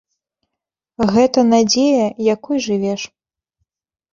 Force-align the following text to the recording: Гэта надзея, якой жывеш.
Гэта 1.17 1.39
надзея, 1.51 2.07
якой 2.35 2.57
жывеш. 2.67 3.01